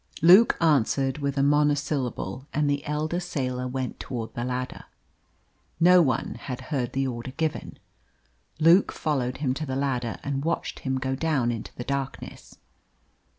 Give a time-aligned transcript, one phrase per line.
[0.23, 4.85] Luke answered with a monosyllable, and the elder sailor went towards the ladder.
[5.79, 7.77] No one had heard the order given.
[8.59, 12.57] Luke followed him to the ladder, and watched him go down into the darkness.